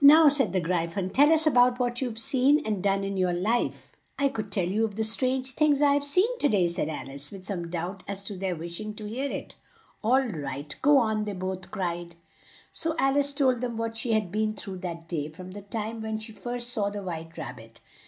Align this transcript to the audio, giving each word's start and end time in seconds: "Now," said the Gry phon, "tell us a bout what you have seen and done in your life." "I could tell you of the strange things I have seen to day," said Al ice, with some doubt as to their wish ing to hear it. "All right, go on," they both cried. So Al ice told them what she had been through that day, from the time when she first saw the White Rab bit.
"Now," 0.00 0.28
said 0.28 0.52
the 0.52 0.58
Gry 0.58 0.88
phon, 0.88 1.10
"tell 1.12 1.32
us 1.32 1.46
a 1.46 1.50
bout 1.52 1.78
what 1.78 2.00
you 2.02 2.08
have 2.08 2.18
seen 2.18 2.60
and 2.66 2.82
done 2.82 3.04
in 3.04 3.16
your 3.16 3.32
life." 3.32 3.92
"I 4.18 4.26
could 4.26 4.50
tell 4.50 4.66
you 4.66 4.84
of 4.84 4.96
the 4.96 5.04
strange 5.04 5.52
things 5.52 5.80
I 5.80 5.92
have 5.92 6.02
seen 6.02 6.36
to 6.40 6.48
day," 6.48 6.66
said 6.66 6.88
Al 6.88 7.08
ice, 7.08 7.30
with 7.30 7.46
some 7.46 7.70
doubt 7.70 8.02
as 8.08 8.24
to 8.24 8.36
their 8.36 8.56
wish 8.56 8.80
ing 8.80 8.94
to 8.94 9.04
hear 9.06 9.30
it. 9.30 9.54
"All 10.02 10.26
right, 10.26 10.74
go 10.82 10.96
on," 10.96 11.24
they 11.24 11.34
both 11.34 11.70
cried. 11.70 12.16
So 12.72 12.96
Al 12.98 13.16
ice 13.16 13.32
told 13.32 13.60
them 13.60 13.76
what 13.76 13.96
she 13.96 14.10
had 14.12 14.32
been 14.32 14.54
through 14.54 14.78
that 14.78 15.06
day, 15.06 15.28
from 15.28 15.52
the 15.52 15.62
time 15.62 16.00
when 16.00 16.18
she 16.18 16.32
first 16.32 16.70
saw 16.70 16.90
the 16.90 17.04
White 17.04 17.38
Rab 17.38 17.58
bit. 17.58 17.80